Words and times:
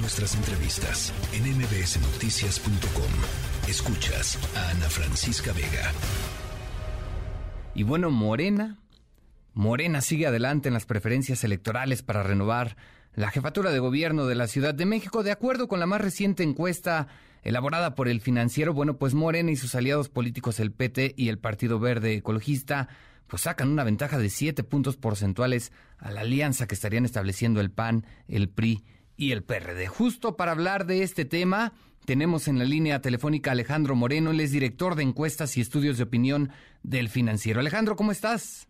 Nuestras 0.00 0.36
entrevistas 0.36 1.12
en 1.32 1.42
mbsnoticias.com. 1.56 3.68
Escuchas 3.68 4.38
a 4.56 4.70
Ana 4.70 4.88
Francisca 4.88 5.52
Vega. 5.52 5.92
Y 7.74 7.82
bueno, 7.82 8.10
Morena. 8.10 8.78
Morena 9.54 10.00
sigue 10.00 10.28
adelante 10.28 10.68
en 10.68 10.74
las 10.74 10.86
preferencias 10.86 11.42
electorales 11.42 12.02
para 12.02 12.22
renovar 12.22 12.76
la 13.14 13.30
jefatura 13.30 13.72
de 13.72 13.80
gobierno 13.80 14.26
de 14.26 14.36
la 14.36 14.46
Ciudad 14.46 14.72
de 14.72 14.86
México. 14.86 15.24
De 15.24 15.32
acuerdo 15.32 15.66
con 15.66 15.80
la 15.80 15.86
más 15.86 16.00
reciente 16.00 16.44
encuesta 16.44 17.08
elaborada 17.42 17.96
por 17.96 18.06
el 18.06 18.20
financiero, 18.20 18.72
bueno, 18.72 18.98
pues 18.98 19.14
Morena 19.14 19.50
y 19.50 19.56
sus 19.56 19.74
aliados 19.74 20.08
políticos, 20.08 20.60
el 20.60 20.70
PT 20.70 21.14
y 21.16 21.28
el 21.28 21.38
Partido 21.38 21.80
Verde 21.80 22.14
Ecologista, 22.14 22.88
pues 23.26 23.42
sacan 23.42 23.68
una 23.68 23.82
ventaja 23.82 24.16
de 24.16 24.30
siete 24.30 24.62
puntos 24.62 24.96
porcentuales 24.96 25.72
a 25.98 26.12
la 26.12 26.20
alianza 26.20 26.68
que 26.68 26.76
estarían 26.76 27.04
estableciendo 27.04 27.60
el 27.60 27.72
PAN, 27.72 28.06
el 28.28 28.48
PRI 28.48 28.84
y 29.18 29.32
el 29.32 29.42
PRD. 29.42 29.86
Justo 29.88 30.36
para 30.36 30.52
hablar 30.52 30.86
de 30.86 31.02
este 31.02 31.26
tema, 31.26 31.74
tenemos 32.06 32.48
en 32.48 32.58
la 32.58 32.64
línea 32.64 33.02
telefónica 33.02 33.50
a 33.50 33.52
Alejandro 33.52 33.94
Moreno, 33.94 34.30
él 34.30 34.40
es 34.40 34.52
director 34.52 34.94
de 34.94 35.02
encuestas 35.02 35.58
y 35.58 35.60
estudios 35.60 35.98
de 35.98 36.04
opinión 36.04 36.50
del 36.82 37.10
financiero. 37.10 37.60
Alejandro, 37.60 37.96
¿cómo 37.96 38.12
estás? 38.12 38.66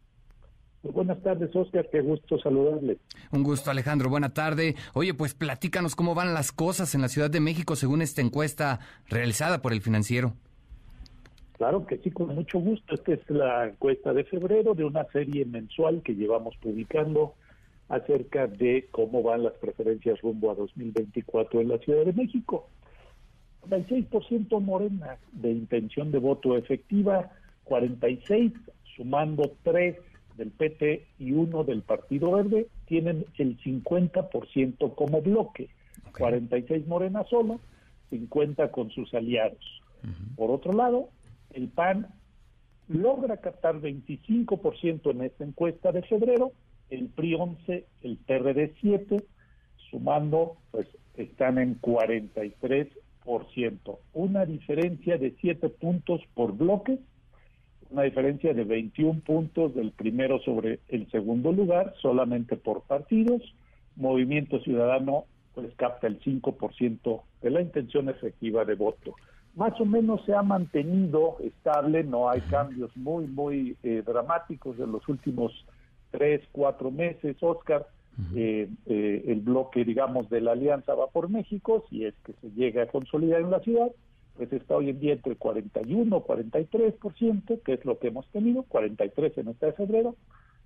buenas 0.82 1.20
tardes, 1.22 1.54
Oscar, 1.54 1.86
qué 1.92 2.00
gusto 2.00 2.38
saludarle. 2.38 2.96
Un 3.30 3.42
gusto, 3.42 3.70
Alejandro, 3.70 4.08
buena 4.08 4.32
tarde. 4.32 4.74
Oye, 4.94 5.12
pues 5.12 5.34
platícanos 5.34 5.94
cómo 5.94 6.14
van 6.14 6.32
las 6.32 6.50
cosas 6.50 6.94
en 6.94 7.02
la 7.02 7.08
Ciudad 7.08 7.30
de 7.30 7.40
México 7.40 7.76
según 7.76 8.00
esta 8.00 8.22
encuesta 8.22 8.80
realizada 9.06 9.60
por 9.60 9.74
el 9.74 9.82
financiero. 9.82 10.32
Claro 11.58 11.86
que 11.86 11.98
sí, 11.98 12.10
con 12.10 12.34
mucho 12.34 12.58
gusto. 12.58 12.94
Esta 12.94 13.12
es 13.12 13.20
la 13.28 13.66
encuesta 13.66 14.14
de 14.14 14.24
febrero 14.24 14.74
de 14.74 14.84
una 14.84 15.04
serie 15.12 15.44
mensual 15.44 16.02
que 16.02 16.14
llevamos 16.14 16.56
publicando 16.56 17.34
acerca 17.88 18.46
de 18.46 18.88
cómo 18.90 19.22
van 19.22 19.44
las 19.44 19.54
preferencias 19.54 20.20
rumbo 20.20 20.50
a 20.50 20.54
2024 20.54 21.60
en 21.60 21.68
la 21.68 21.78
Ciudad 21.78 22.04
de 22.04 22.12
México. 22.12 22.68
46% 23.68 24.60
morena 24.60 25.18
de 25.32 25.50
intención 25.50 26.10
de 26.10 26.18
voto 26.18 26.56
efectiva, 26.56 27.30
46 27.64 28.52
sumando 28.96 29.52
3 29.62 29.96
del 30.36 30.50
PT 30.50 31.06
y 31.18 31.32
1 31.32 31.64
del 31.64 31.82
Partido 31.82 32.32
Verde, 32.32 32.68
tienen 32.86 33.26
el 33.36 33.58
50% 33.58 34.94
como 34.94 35.20
bloque. 35.20 35.68
46 36.16 36.86
morena 36.86 37.24
solo, 37.28 37.60
50 38.10 38.70
con 38.70 38.90
sus 38.90 39.12
aliados. 39.14 39.82
Por 40.36 40.50
otro 40.50 40.72
lado, 40.72 41.08
el 41.50 41.68
PAN 41.68 42.06
logra 42.88 43.38
captar 43.38 43.80
25% 43.80 45.10
en 45.10 45.22
esta 45.22 45.44
encuesta 45.44 45.92
de 45.92 46.02
febrero, 46.02 46.52
el 46.90 47.08
PRI 47.08 47.34
11, 47.34 47.84
el 48.02 48.18
PRD 48.18 48.74
7, 48.80 49.24
sumando, 49.90 50.56
pues 50.70 50.86
están 51.16 51.58
en 51.58 51.80
43%, 51.80 53.98
una 54.14 54.46
diferencia 54.46 55.18
de 55.18 55.34
7 55.40 55.68
puntos 55.68 56.22
por 56.34 56.56
bloque, 56.56 57.00
una 57.90 58.02
diferencia 58.02 58.54
de 58.54 58.64
21 58.64 59.20
puntos 59.20 59.74
del 59.74 59.92
primero 59.92 60.40
sobre 60.40 60.80
el 60.88 61.10
segundo 61.10 61.52
lugar, 61.52 61.94
solamente 62.00 62.56
por 62.56 62.82
partidos. 62.82 63.42
Movimiento 63.96 64.60
Ciudadano 64.60 65.24
pues 65.54 65.74
capta 65.76 66.06
el 66.06 66.20
5% 66.20 67.22
de 67.42 67.50
la 67.50 67.62
intención 67.62 68.08
efectiva 68.08 68.64
de 68.64 68.76
voto 68.76 69.14
más 69.58 69.78
o 69.80 69.84
menos 69.84 70.24
se 70.24 70.34
ha 70.34 70.42
mantenido 70.42 71.36
estable, 71.40 72.04
no 72.04 72.30
hay 72.30 72.40
cambios 72.42 72.96
muy, 72.96 73.26
muy 73.26 73.76
eh, 73.82 74.04
dramáticos 74.06 74.78
en 74.78 74.92
los 74.92 75.06
últimos 75.08 75.52
tres, 76.10 76.42
cuatro 76.52 76.90
meses, 76.90 77.36
Oscar. 77.40 77.86
Eh, 78.34 78.68
eh, 78.86 79.24
el 79.28 79.40
bloque, 79.42 79.84
digamos, 79.84 80.28
de 80.28 80.40
la 80.40 80.52
Alianza 80.52 80.92
va 80.94 81.06
por 81.06 81.28
México, 81.28 81.84
si 81.88 82.04
es 82.04 82.14
que 82.24 82.32
se 82.40 82.50
llega 82.50 82.82
a 82.82 82.88
consolidar 82.88 83.40
en 83.40 83.52
la 83.52 83.60
ciudad, 83.60 83.92
pues 84.36 84.52
está 84.52 84.76
hoy 84.76 84.90
en 84.90 84.98
día 84.98 85.12
entre 85.12 85.36
41 85.36 86.24
43%, 86.24 87.62
que 87.62 87.72
es 87.74 87.84
lo 87.84 87.98
que 88.00 88.08
hemos 88.08 88.26
tenido, 88.28 88.64
43 88.64 89.38
en 89.38 89.48
este 89.48 89.66
de 89.66 89.72
febrero, 89.72 90.16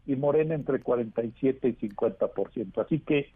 y 0.06 0.16
Morena 0.16 0.54
entre 0.54 0.80
47 0.80 1.68
y 1.68 1.88
50%. 1.88 2.78
Así 2.78 3.00
que 3.00 3.28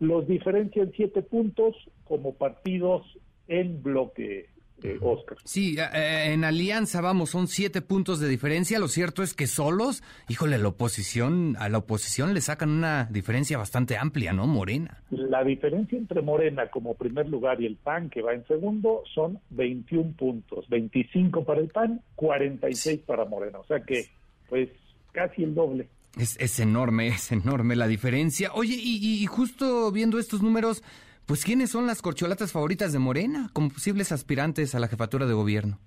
los 0.00 0.26
diferencian 0.26 0.92
siete 0.94 1.22
puntos 1.22 1.74
como 2.04 2.34
partidos 2.34 3.06
en 3.48 3.82
bloque, 3.82 4.48
eh, 4.82 4.98
Oscar. 5.00 5.38
Sí, 5.44 5.76
eh, 5.78 5.82
eh, 5.94 6.32
en 6.32 6.44
alianza, 6.44 7.00
vamos, 7.00 7.30
son 7.30 7.48
siete 7.48 7.82
puntos 7.82 8.20
de 8.20 8.28
diferencia. 8.28 8.78
Lo 8.78 8.88
cierto 8.88 9.22
es 9.22 9.34
que 9.34 9.46
solos, 9.46 10.02
híjole, 10.28 10.58
la 10.58 10.68
oposición, 10.68 11.56
a 11.58 11.68
la 11.68 11.78
oposición 11.78 12.34
le 12.34 12.40
sacan 12.40 12.70
una 12.70 13.04
diferencia 13.04 13.58
bastante 13.58 13.96
amplia, 13.96 14.32
¿no? 14.32 14.46
Morena. 14.46 15.02
La 15.10 15.44
diferencia 15.44 15.98
entre 15.98 16.22
Morena 16.22 16.68
como 16.68 16.94
primer 16.94 17.28
lugar 17.28 17.60
y 17.60 17.66
el 17.66 17.76
PAN, 17.76 18.10
que 18.10 18.22
va 18.22 18.34
en 18.34 18.46
segundo, 18.46 19.02
son 19.14 19.38
21 19.50 20.12
puntos. 20.12 20.68
25 20.68 21.44
para 21.44 21.60
el 21.60 21.68
PAN, 21.68 22.00
46 22.16 23.00
para 23.00 23.24
Morena. 23.24 23.58
O 23.58 23.66
sea 23.66 23.80
que, 23.80 24.06
pues, 24.48 24.68
casi 25.12 25.44
el 25.44 25.54
doble. 25.54 25.88
Es, 26.18 26.36
es 26.38 26.60
enorme, 26.60 27.08
es 27.08 27.32
enorme 27.32 27.74
la 27.76 27.86
diferencia. 27.86 28.52
Oye, 28.52 28.74
y, 28.74 29.22
y 29.22 29.26
justo 29.26 29.90
viendo 29.92 30.18
estos 30.18 30.42
números, 30.42 30.82
pues 31.26 31.44
¿quiénes 31.44 31.70
son 31.70 31.86
las 31.86 32.02
corcholatas 32.02 32.52
favoritas 32.52 32.92
de 32.92 32.98
Morena 32.98 33.50
como 33.52 33.70
posibles 33.70 34.12
aspirantes 34.12 34.74
a 34.74 34.80
la 34.80 34.88
jefatura 34.88 35.26
de 35.26 35.34
gobierno? 35.34 35.78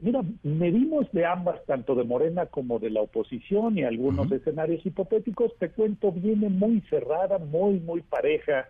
Mira, 0.00 0.22
medimos 0.42 1.10
de 1.12 1.24
ambas, 1.24 1.64
tanto 1.66 1.94
de 1.94 2.04
Morena 2.04 2.46
como 2.46 2.78
de 2.78 2.90
la 2.90 3.00
oposición 3.00 3.78
y 3.78 3.84
algunos 3.84 4.30
escenarios 4.30 4.84
hipotéticos. 4.84 5.56
Te 5.58 5.70
cuento, 5.70 6.12
viene 6.12 6.50
muy 6.50 6.82
cerrada, 6.90 7.38
muy, 7.38 7.80
muy 7.80 8.02
pareja 8.02 8.66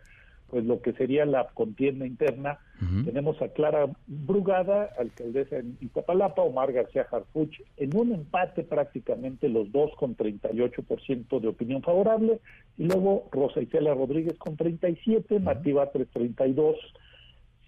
pues 0.48 0.64
lo 0.64 0.80
que 0.80 0.92
sería 0.92 1.24
la 1.26 1.48
contienda 1.48 2.06
interna. 2.06 2.58
Tenemos 3.04 3.40
a 3.40 3.48
Clara 3.48 3.88
Brugada, 4.06 4.90
alcaldesa 4.98 5.56
en 5.56 5.78
Iztapalapa, 5.80 6.42
Omar 6.42 6.70
García 6.70 7.06
Harfuch, 7.10 7.60
en 7.78 7.96
un 7.96 8.12
empate 8.12 8.62
prácticamente 8.62 9.48
los 9.48 9.72
dos 9.72 9.90
con 9.96 10.16
38% 10.16 11.40
de 11.40 11.48
opinión 11.48 11.82
favorable, 11.82 12.40
y 12.76 12.84
luego 12.84 13.26
Rosa 13.32 13.62
Isela 13.62 13.94
Rodríguez 13.94 14.36
con 14.36 14.56
37, 14.56 15.40
Martí 15.40 15.72
Batres 15.72 16.08
32. 16.12 16.76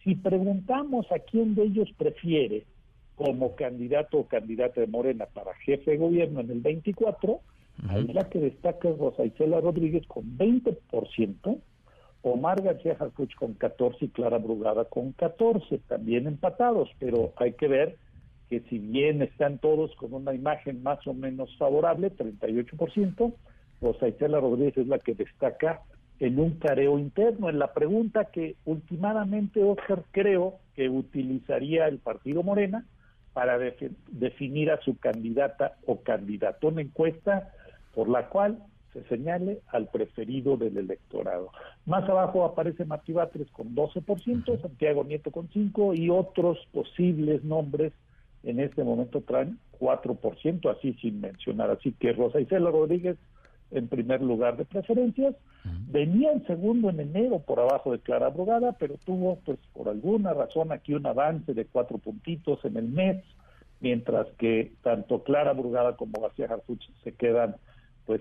Si 0.04 0.16
preguntamos 0.16 1.10
a 1.10 1.19
quién 1.19 1.54
de 1.54 1.62
ellos 1.62 1.88
prefiere 1.97 2.64
como 3.14 3.56
candidato 3.56 4.19
o 4.19 4.28
candidata 4.28 4.82
de 4.82 4.87
Morena 4.87 5.26
para 5.26 5.54
jefe 5.54 5.93
de 5.93 5.97
gobierno 5.97 6.41
en 6.41 6.50
el 6.50 6.60
24, 6.60 7.41
ahí 7.88 8.06
la 8.08 8.28
que 8.28 8.38
destaca 8.38 8.91
es 8.91 8.98
Rosa 8.98 9.25
Isela 9.25 9.60
Rodríguez 9.60 10.06
con 10.06 10.37
20%, 10.37 11.58
Omar 12.32 12.60
García 12.60 12.97
Harfuch 12.98 13.34
con 13.37 13.54
14 13.54 14.06
y 14.06 14.09
Clara 14.09 14.38
Brugada 14.38 14.84
con 14.87 15.12
14, 15.12 15.78
también 15.87 16.26
empatados, 16.26 16.91
pero 16.98 17.32
hay 17.37 17.53
que 17.53 17.69
ver 17.69 17.97
que 18.48 18.60
si 18.69 18.78
bien 18.78 19.22
están 19.22 19.59
todos 19.59 19.94
con 19.97 20.12
una 20.12 20.34
imagen 20.34 20.82
más 20.82 21.04
o 21.06 21.14
menos 21.14 21.56
favorable, 21.56 22.12
38%, 22.12 23.32
Rosa 23.81 24.09
Isela 24.09 24.41
Rodríguez 24.41 24.76
es 24.76 24.87
la 24.88 24.98
que 24.98 25.14
destaca 25.14 25.82
en 26.19 26.41
un 26.41 26.59
careo 26.59 26.98
interno, 26.98 27.48
en 27.48 27.59
la 27.59 27.72
pregunta 27.72 28.25
que 28.26 28.56
últimamente 28.64 29.62
Oscar 29.62 30.03
creo 30.10 30.58
que 30.75 30.88
utilizaría 30.88 31.87
el 31.87 31.98
partido 31.98 32.43
Morena 32.43 32.84
para 33.34 33.58
definir 33.58 34.70
a 34.70 34.81
su 34.81 34.97
candidata 34.98 35.76
o 35.87 36.00
candidato. 36.00 36.69
Una 36.69 36.81
encuesta 36.81 37.53
por 37.94 38.08
la 38.08 38.28
cual 38.31 38.58
señale 39.09 39.61
al 39.69 39.89
preferido 39.89 40.57
del 40.57 40.77
electorado. 40.77 41.51
Más 41.84 42.09
abajo 42.09 42.45
aparece 42.45 42.84
Martí 42.84 43.12
Batres 43.12 43.51
con 43.51 43.75
12%, 43.75 44.61
Santiago 44.61 45.05
Nieto 45.05 45.31
con 45.31 45.49
5% 45.49 45.99
y 45.99 46.11
otros 46.11 46.59
posibles 46.73 47.45
nombres 47.45 47.93
en 48.43 48.61
este 48.61 48.85
momento 48.85 49.23
traen 49.23 49.59
4%, 49.81 50.77
así 50.77 50.95
sin 51.01 51.21
mencionar. 51.21 51.71
Así 51.71 51.93
que 51.93 52.12
Rosa 52.12 52.41
Isela 52.41 52.71
Rodríguez 52.71 53.17
en 53.71 53.89
primer 53.89 54.23
lugar 54.23 54.56
de 54.56 54.65
preferencias, 54.65 55.35
venía 55.89 56.33
en 56.33 56.47
segundo 56.47 56.91
en 56.91 57.01
enero 57.01 57.41
por 57.41 57.59
abajo 57.59 57.93
de 57.93 57.99
Clara 57.99 58.29
Brugada, 58.29 58.73
pero 58.79 58.97
tuvo 59.05 59.41
pues 59.44 59.59
por 59.73 59.88
alguna 59.88 60.32
razón 60.32 60.73
aquí 60.73 60.94
un 60.94 61.06
avance 61.06 61.53
de 61.53 61.65
cuatro 61.65 61.99
puntitos 61.99 62.65
en 62.65 62.76
el 62.76 62.88
mes, 62.88 63.25
mientras 63.81 64.29
que 64.38 64.73
tanto 64.82 65.25
Clara 65.25 65.53
Brugada 65.53 65.97
como 65.97 66.20
García 66.20 66.47
Harfuch 66.47 66.82
se 67.03 67.12
quedan 67.12 67.56
pues 68.05 68.20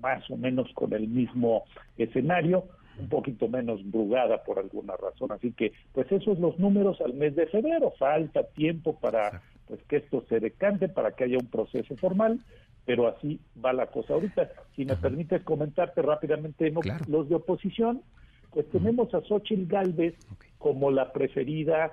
más 0.00 0.28
o 0.30 0.36
menos 0.36 0.70
con 0.74 0.92
el 0.92 1.08
mismo 1.08 1.64
escenario, 1.96 2.64
un 2.98 3.08
poquito 3.08 3.48
menos 3.48 3.80
brugada 3.90 4.42
por 4.44 4.58
alguna 4.58 4.94
razón. 4.96 5.32
Así 5.32 5.52
que, 5.52 5.72
pues 5.92 6.10
esos 6.12 6.38
los 6.38 6.58
números 6.58 7.00
al 7.00 7.14
mes 7.14 7.34
de 7.34 7.46
febrero. 7.46 7.92
Falta 7.98 8.44
tiempo 8.44 8.98
para 8.98 9.42
pues 9.66 9.80
que 9.84 9.98
esto 9.98 10.24
se 10.28 10.40
decante, 10.40 10.88
para 10.88 11.12
que 11.12 11.24
haya 11.24 11.38
un 11.38 11.46
proceso 11.46 11.96
formal, 11.96 12.40
pero 12.84 13.06
así 13.06 13.40
va 13.64 13.72
la 13.72 13.86
cosa. 13.86 14.14
Ahorita, 14.14 14.50
si 14.74 14.84
me 14.84 14.96
permites 14.96 15.42
comentarte 15.42 16.02
rápidamente 16.02 16.72
los 17.06 17.28
de 17.28 17.36
oposición, 17.36 18.02
pues 18.50 18.68
tenemos 18.70 19.14
a 19.14 19.20
Xochitl 19.22 19.66
Galvez 19.66 20.14
como 20.58 20.90
la 20.90 21.12
preferida 21.12 21.92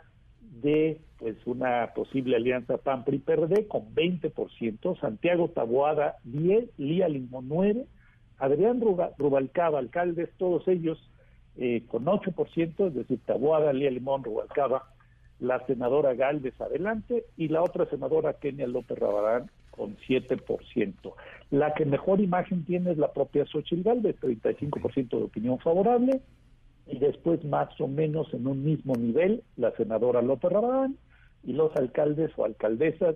de 0.61 0.99
pues 1.17 1.35
una 1.45 1.93
posible 1.95 2.35
alianza 2.35 2.77
PAN-PRI-PRD 2.77 3.67
con 3.67 3.93
20%, 3.95 4.99
Santiago 4.99 5.49
Taboada 5.49 6.17
10, 6.23 6.69
Lía 6.77 7.07
Limón 7.07 7.47
9, 7.47 7.85
Adrián 8.37 8.81
Rubalcaba, 9.17 9.79
alcaldes, 9.79 10.29
todos 10.37 10.67
ellos 10.67 10.99
eh, 11.57 11.83
con 11.87 12.05
8%, 12.05 12.87
es 12.87 12.93
decir, 12.93 13.19
Tabuada, 13.25 13.73
Lía 13.73 13.89
Limón, 13.89 14.23
Rubalcaba, 14.23 14.83
la 15.39 15.65
senadora 15.65 16.13
Galvez 16.13 16.59
adelante 16.61 17.25
y 17.35 17.47
la 17.47 17.63
otra 17.63 17.85
senadora 17.87 18.33
Kenia 18.33 18.67
López 18.67 18.97
Rabadán 18.97 19.49
con 19.71 19.95
7%. 19.97 21.13
La 21.51 21.73
que 21.73 21.85
mejor 21.85 22.19
imagen 22.19 22.65
tiene 22.65 22.91
es 22.91 22.97
la 22.97 23.13
propia 23.13 23.45
Xochitl 23.45 23.83
Galvez, 23.83 24.19
35% 24.19 25.09
de 25.09 25.23
opinión 25.23 25.59
favorable, 25.59 26.21
y 26.89 26.99
después 26.99 27.43
más 27.45 27.69
o 27.79 27.87
menos 27.87 28.33
en 28.33 28.47
un 28.47 28.63
mismo 28.63 28.95
nivel 28.95 29.43
la 29.55 29.71
senadora 29.75 30.21
López 30.21 30.51
Rabadán 30.51 30.97
y 31.43 31.53
los 31.53 31.75
alcaldes 31.75 32.31
o 32.37 32.45
alcaldesas 32.45 33.15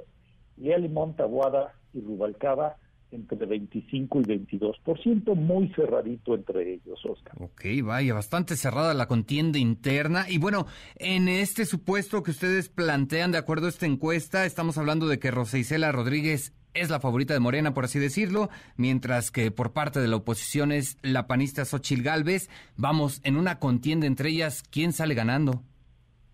Lía 0.57 0.77
Limón, 0.77 1.15
Tabuada 1.15 1.73
y 1.93 2.01
Rubalcaba 2.01 2.77
entre 3.11 3.45
25 3.45 4.21
y 4.21 4.23
22%, 4.23 5.35
muy 5.35 5.69
cerradito 5.73 6.35
entre 6.35 6.73
ellos, 6.73 6.99
Oscar. 7.05 7.33
Ok, 7.39 7.65
vaya, 7.83 8.13
bastante 8.13 8.55
cerrada 8.55 8.93
la 8.93 9.07
contienda 9.07 9.59
interna. 9.59 10.25
Y 10.29 10.37
bueno, 10.37 10.65
en 10.95 11.27
este 11.27 11.65
supuesto 11.65 12.23
que 12.23 12.31
ustedes 12.31 12.69
plantean, 12.69 13.31
de 13.31 13.37
acuerdo 13.37 13.67
a 13.67 13.69
esta 13.69 13.85
encuesta, 13.85 14.45
estamos 14.45 14.77
hablando 14.77 15.07
de 15.07 15.19
que 15.19 15.31
Rosa 15.31 15.57
Isela 15.57 15.91
Rodríguez 15.91 16.53
es 16.73 16.89
la 16.89 16.99
favorita 16.99 17.33
de 17.33 17.39
Morena, 17.39 17.73
por 17.73 17.85
así 17.85 17.99
decirlo, 17.99 18.49
mientras 18.77 19.31
que 19.31 19.51
por 19.51 19.73
parte 19.73 19.99
de 19.99 20.07
la 20.07 20.15
oposición 20.17 20.71
es 20.71 20.97
la 21.01 21.27
panista 21.27 21.65
Xochil 21.65 22.03
Gálvez. 22.03 22.49
Vamos, 22.77 23.19
en 23.23 23.35
una 23.35 23.59
contienda 23.59 24.07
entre 24.07 24.29
ellas, 24.29 24.63
¿quién 24.63 24.93
sale 24.93 25.13
ganando? 25.13 25.63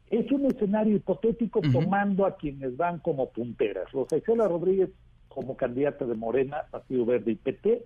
Es 0.10 0.32
un 0.32 0.46
escenario 0.46 0.96
hipotético 0.96 1.60
tomando 1.62 2.26
a 2.26 2.38
quienes 2.38 2.78
van 2.78 3.00
como 3.00 3.30
punteras. 3.32 3.92
Rosa 3.92 4.16
Isela 4.16 4.48
Rodríguez 4.48 4.90
como 5.30 5.58
candidata 5.58 6.06
de 6.06 6.16
Morena, 6.16 6.64
Partido 6.72 7.06
Verde 7.06 7.32
y 7.32 7.36
PT, 7.36 7.84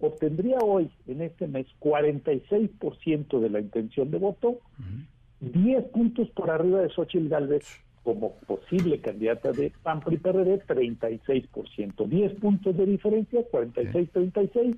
obtendría 0.00 0.58
hoy, 0.58 0.90
en 1.06 1.22
este 1.22 1.46
mes, 1.46 1.66
46% 1.80 3.40
de 3.40 3.50
la 3.50 3.60
intención 3.60 4.10
de 4.10 4.18
voto, 4.18 4.58
10 5.40 5.84
puntos 5.86 6.28
por 6.30 6.50
arriba 6.50 6.80
de 6.80 6.90
Xochitl 6.90 7.28
Galvez 7.28 7.64
como 8.02 8.32
posible 8.46 9.00
candidata 9.00 9.52
de 9.52 9.72
PAN 9.82 10.00
PRI 10.00 10.16
PRD, 10.16 10.64
36%. 10.66 12.08
10 12.08 12.34
puntos 12.40 12.76
de 12.76 12.86
diferencia, 12.86 13.40
46-36. 13.50 14.76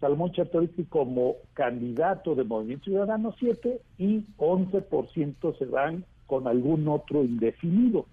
Salmón 0.00 0.32
Chatoriski 0.32 0.84
como 0.84 1.36
candidato 1.54 2.34
de 2.34 2.42
Movimiento 2.42 2.86
Ciudadano, 2.86 3.34
7 3.38 3.80
y 3.98 4.24
11% 4.36 5.58
se 5.58 5.64
van 5.66 6.04
con 6.26 6.48
algún 6.48 6.88
otro 6.88 7.22
indefinido. 7.22 8.06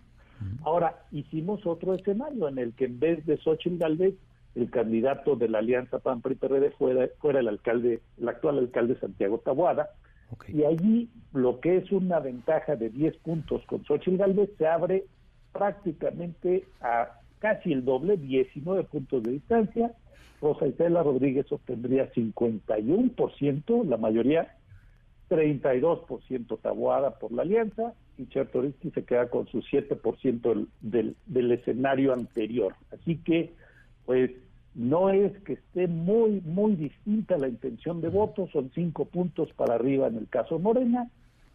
Ahora, 0.64 1.04
hicimos 1.12 1.66
otro 1.66 1.94
escenario 1.94 2.48
en 2.48 2.58
el 2.58 2.74
que 2.74 2.86
en 2.86 3.00
vez 3.00 3.26
de 3.26 3.38
Xochitl 3.38 3.78
Galvez, 3.78 4.16
el 4.56 4.70
candidato 4.70 5.36
de 5.36 5.48
la 5.50 5.60
Alianza 5.60 6.00
PAN-PRI-PRD 6.00 6.72
fuera, 6.72 7.08
fuera 7.20 7.40
el 7.40 7.48
alcalde, 7.48 8.02
el 8.20 8.30
actual 8.30 8.58
alcalde 8.58 9.00
Santiago 9.00 9.40
Taboada, 9.40 9.90
y 10.48 10.64
allí 10.64 11.10
lo 11.34 11.60
que 11.60 11.78
es 11.78 11.92
una 11.92 12.20
ventaja 12.20 12.76
de 12.76 12.90
10 12.90 13.18
puntos 13.18 13.64
con 13.66 13.84
Xochitl 13.84 14.18
Galvez 14.18 14.50
se 14.58 14.68
abre 14.68 15.06
prácticamente 15.52 16.66
a 16.82 17.20
casi 17.40 17.74
el 17.74 17.84
doble, 17.86 18.18
19 18.18 18.84
puntos 18.84 19.24
de 19.24 19.32
distancia. 19.32 19.94
Rosa 20.42 20.68
Isela 20.68 21.04
Rodríguez 21.04 21.52
obtendría 21.52 22.12
51%, 22.14 23.86
la 23.86 23.98
mayoría 23.98 24.56
32% 25.30 26.60
Taboada 26.62 27.20
por 27.20 27.32
la 27.32 27.44
alianza 27.44 27.94
y 28.18 28.28
Chertoriski 28.28 28.92
se 28.92 29.06
queda 29.06 29.30
con 29.30 29.48
su 29.48 29.60
7% 29.60 30.68
del, 30.82 31.16
del, 31.26 31.52
escenario 31.52 32.14
anterior. 32.14 32.76
Así 32.92 33.18
que, 33.18 33.54
pues, 34.06 34.32
no 34.76 35.10
es 35.10 35.32
que 35.44 35.54
esté 35.54 35.88
muy, 35.88 36.42
muy 36.42 36.76
distinta 36.76 37.38
la 37.38 37.48
intención 37.48 38.02
de 38.02 38.10
voto, 38.10 38.48
son 38.52 38.72
cinco 38.76 39.06
puntos 39.06 39.52
para 39.54 39.76
arriba 39.76 40.08
en 40.08 40.18
el 40.18 40.28
caso 40.28 40.60
Morena, 40.60 41.10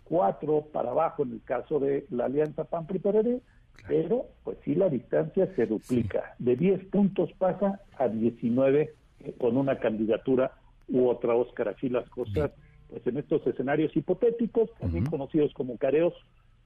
cuatro 0.05 0.63
para 0.73 0.91
abajo 0.91 1.23
en 1.23 1.33
el 1.33 1.43
caso 1.43 1.79
de 1.79 2.07
la 2.11 2.27
alianza 2.27 2.65
PAN-PRI-PRD, 2.65 3.41
pero 3.87 4.27
pues 4.43 4.59
sí 4.65 4.75
la 4.75 4.89
distancia 4.89 5.53
se 5.55 5.67
duplica. 5.67 6.35
De 6.39 6.57
10 6.57 6.87
puntos 6.87 7.31
pasa 7.39 7.81
a 7.99 8.09
19 8.09 8.95
eh, 9.21 9.35
con 9.39 9.57
una 9.57 9.79
candidatura 9.79 10.53
u 10.89 11.09
otra, 11.09 11.35
Oscar. 11.35 11.69
Así 11.69 11.89
las 11.89 12.09
cosas 12.09 12.53
pues 12.95 13.09
en 13.09 13.17
estos 13.17 13.45
escenarios 13.45 13.97
hipotéticos, 13.97 14.71
también 14.79 15.07
conocidos 15.07 15.53
como 15.53 15.77
careos, 15.79 16.15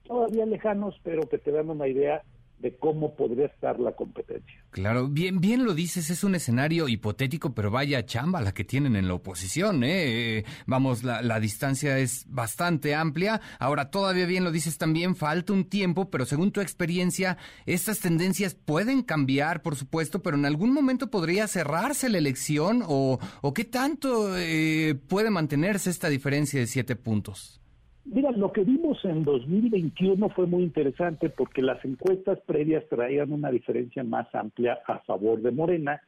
todavía 0.04 0.44
lejanos, 0.44 0.94
pero 1.02 1.26
que 1.26 1.38
te 1.38 1.50
dan 1.50 1.70
una 1.70 1.88
idea 1.88 2.22
de 2.60 2.76
cómo 2.76 3.14
podría 3.14 3.46
estar 3.46 3.78
la 3.78 3.92
competencia. 3.92 4.62
Claro, 4.70 5.08
bien, 5.08 5.40
bien 5.40 5.64
lo 5.64 5.74
dices, 5.74 6.10
es 6.10 6.24
un 6.24 6.34
escenario 6.34 6.88
hipotético, 6.88 7.54
pero 7.54 7.70
vaya 7.70 8.04
chamba 8.04 8.40
la 8.40 8.52
que 8.52 8.64
tienen 8.64 8.96
en 8.96 9.08
la 9.08 9.14
oposición, 9.14 9.82
¿eh? 9.84 10.44
Vamos, 10.66 11.04
la, 11.04 11.22
la, 11.22 11.40
distancia 11.40 11.98
es 11.98 12.26
bastante 12.28 12.94
amplia. 12.94 13.40
Ahora, 13.58 13.90
todavía 13.90 14.26
bien 14.26 14.44
lo 14.44 14.50
dices 14.50 14.76
también, 14.76 15.16
falta 15.16 15.52
un 15.52 15.64
tiempo, 15.64 16.10
pero 16.10 16.26
según 16.26 16.52
tu 16.52 16.60
experiencia, 16.60 17.38
estas 17.66 18.00
tendencias 18.00 18.54
pueden 18.54 19.02
cambiar, 19.02 19.62
por 19.62 19.76
supuesto, 19.76 20.20
pero 20.22 20.36
en 20.36 20.44
algún 20.44 20.72
momento 20.72 21.10
podría 21.10 21.46
cerrarse 21.46 22.08
la 22.08 22.18
elección 22.18 22.82
o, 22.86 23.18
o 23.40 23.54
qué 23.54 23.64
tanto 23.64 24.36
eh, 24.36 24.96
puede 25.08 25.30
mantenerse 25.30 25.90
esta 25.90 26.08
diferencia 26.08 26.60
de 26.60 26.66
siete 26.66 26.96
puntos. 26.96 27.57
Mira, 28.10 28.30
lo 28.30 28.52
que 28.52 28.64
vimos 28.64 29.04
en 29.04 29.22
2021 29.22 30.30
fue 30.30 30.46
muy 30.46 30.62
interesante 30.62 31.28
porque 31.28 31.60
las 31.60 31.84
encuestas 31.84 32.40
previas 32.46 32.82
traían 32.88 33.32
una 33.32 33.50
diferencia 33.50 34.02
más 34.02 34.34
amplia 34.34 34.78
a 34.86 35.00
favor 35.00 35.42
de 35.42 35.50
Morena 35.50 36.00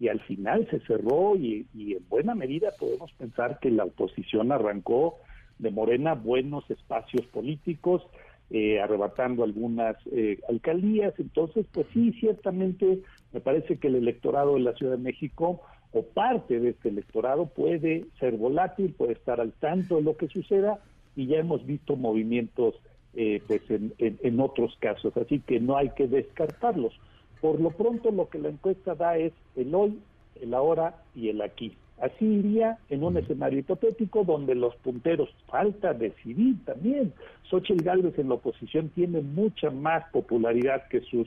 y 0.00 0.08
al 0.08 0.18
final 0.22 0.66
se 0.70 0.80
cerró 0.80 1.36
y, 1.36 1.68
en 1.72 2.08
buena 2.08 2.34
medida 2.34 2.72
podemos 2.76 3.12
pensar 3.12 3.60
que 3.60 3.70
la 3.70 3.84
oposición 3.84 4.50
arrancó 4.50 5.18
de 5.60 5.70
Morena 5.70 6.14
buenos 6.14 6.68
espacios 6.68 7.24
políticos, 7.26 8.02
eh, 8.50 8.80
arrebatando 8.80 9.44
algunas 9.44 9.96
eh, 10.10 10.40
alcaldías. 10.48 11.14
Entonces, 11.18 11.64
pues 11.72 11.86
sí, 11.92 12.12
ciertamente 12.18 13.02
me 13.32 13.40
parece 13.40 13.78
que 13.78 13.86
el 13.86 13.94
electorado 13.94 14.54
de 14.54 14.60
la 14.60 14.72
Ciudad 14.72 14.96
de 14.96 15.02
México 15.02 15.62
o 15.92 16.02
parte 16.02 16.58
de 16.58 16.70
este 16.70 16.88
electorado 16.88 17.46
puede 17.46 18.06
ser 18.18 18.36
volátil, 18.36 18.94
puede 18.94 19.12
estar 19.12 19.40
al 19.40 19.52
tanto 19.52 19.94
de 19.96 20.02
lo 20.02 20.16
que 20.16 20.26
suceda 20.26 20.80
y 21.16 21.26
ya 21.26 21.38
hemos 21.38 21.64
visto 21.66 21.96
movimientos 21.96 22.74
eh, 23.14 23.42
pues 23.46 23.62
en, 23.70 24.40
otros 24.40 24.76
casos, 24.78 25.16
así 25.16 25.40
que 25.40 25.58
no 25.58 25.78
hay 25.78 25.88
que 25.90 26.06
descartarlos. 26.06 26.92
Por 27.40 27.58
lo 27.60 27.70
pronto 27.70 28.10
lo 28.10 28.28
que 28.28 28.38
la 28.38 28.50
encuesta 28.50 28.94
da 28.94 29.16
es 29.16 29.32
el 29.56 29.74
hoy, 29.74 29.98
el 30.40 30.52
ahora 30.52 31.02
y 31.14 31.30
el 31.30 31.40
aquí. 31.40 31.74
Así 31.98 32.26
iría 32.26 32.76
en 32.90 33.02
un 33.02 33.16
escenario 33.16 33.60
hipotético 33.60 34.22
donde 34.24 34.54
los 34.54 34.76
punteros 34.76 35.30
falta 35.46 35.94
decidir 35.94 36.56
también. 36.66 37.14
Xochitl 37.44 37.82
Gálvez 37.82 38.18
en 38.18 38.28
la 38.28 38.34
oposición 38.34 38.90
tiene 38.90 39.22
mucha 39.22 39.70
más 39.70 40.04
popularidad 40.10 40.86
que 40.88 41.00
sus, 41.00 41.26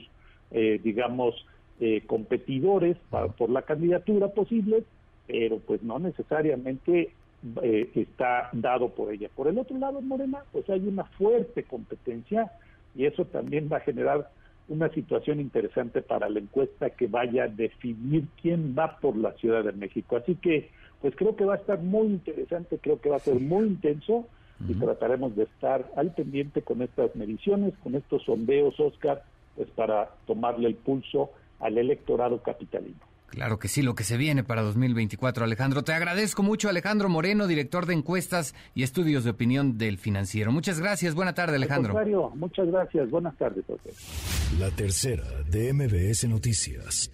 eh, 0.52 0.80
digamos, 0.84 1.34
eh, 1.80 2.02
competidores 2.06 2.98
por 3.36 3.50
la 3.50 3.62
candidatura 3.62 4.28
posible, 4.28 4.84
pero 5.26 5.58
pues 5.58 5.82
no 5.82 5.98
necesariamente 5.98 7.10
eh, 7.62 7.90
está 7.94 8.50
dado 8.52 8.90
por 8.90 9.12
ella. 9.12 9.28
Por 9.34 9.48
el 9.48 9.58
otro 9.58 9.78
lado, 9.78 10.00
Morena, 10.00 10.44
pues 10.52 10.68
hay 10.68 10.86
una 10.86 11.04
fuerte 11.04 11.64
competencia 11.64 12.52
y 12.94 13.06
eso 13.06 13.24
también 13.24 13.68
va 13.72 13.78
a 13.78 13.80
generar 13.80 14.30
una 14.68 14.88
situación 14.90 15.40
interesante 15.40 16.00
para 16.00 16.28
la 16.28 16.38
encuesta 16.38 16.90
que 16.90 17.08
vaya 17.08 17.44
a 17.44 17.48
definir 17.48 18.26
quién 18.40 18.74
va 18.78 18.98
por 18.98 19.16
la 19.16 19.32
Ciudad 19.32 19.64
de 19.64 19.72
México. 19.72 20.16
Así 20.16 20.36
que, 20.36 20.70
pues 21.00 21.14
creo 21.16 21.34
que 21.34 21.44
va 21.44 21.54
a 21.54 21.58
estar 21.58 21.80
muy 21.80 22.06
interesante, 22.06 22.78
creo 22.78 23.00
que 23.00 23.08
va 23.08 23.16
a 23.16 23.20
ser 23.20 23.40
muy 23.40 23.66
intenso 23.66 24.26
y 24.68 24.74
trataremos 24.74 25.34
de 25.34 25.44
estar 25.44 25.90
al 25.96 26.12
pendiente 26.12 26.62
con 26.62 26.82
estas 26.82 27.16
mediciones, 27.16 27.74
con 27.82 27.94
estos 27.94 28.22
sondeos, 28.24 28.78
Oscar, 28.78 29.22
pues 29.56 29.68
para 29.70 30.10
tomarle 30.26 30.68
el 30.68 30.74
pulso 30.74 31.30
al 31.58 31.78
electorado 31.78 32.42
capitalino. 32.42 33.09
Claro 33.30 33.58
que 33.58 33.68
sí, 33.68 33.82
lo 33.82 33.94
que 33.94 34.02
se 34.04 34.16
viene 34.16 34.42
para 34.42 34.62
2024, 34.62 35.44
Alejandro. 35.44 35.82
Te 35.84 35.92
agradezco 35.92 36.42
mucho, 36.42 36.68
Alejandro 36.68 37.08
Moreno, 37.08 37.46
director 37.46 37.86
de 37.86 37.94
encuestas 37.94 38.54
y 38.74 38.82
estudios 38.82 39.22
de 39.22 39.30
opinión 39.30 39.78
del 39.78 39.98
financiero. 39.98 40.50
Muchas 40.50 40.80
gracias. 40.80 41.14
Buena 41.14 41.32
tarde, 41.32 41.56
Alejandro. 41.56 41.94
muchas 42.34 42.66
gracias. 42.66 43.08
Buenas 43.08 43.36
tardes. 43.36 43.64
La 44.58 44.70
tercera 44.70 45.24
de 45.48 45.72
MBS 45.72 46.28
Noticias. 46.28 47.10